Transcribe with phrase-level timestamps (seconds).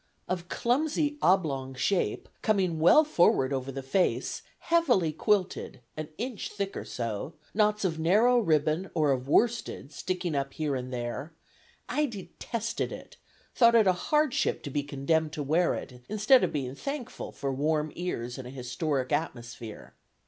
[0.27, 6.75] Of clumsy oblong shape, coming well forward over the face; heavily quilted, an inch thick
[6.75, 11.33] or so; knots of narrow ribbon or of worsted sticking up here and there;
[11.87, 13.17] I detested it,
[13.53, 17.53] thought it a hardship to be condemned to wear it, instead of being thankful for
[17.53, 19.93] warm ears and a historic atmosphere.